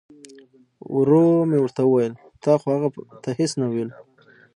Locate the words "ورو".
0.95-1.25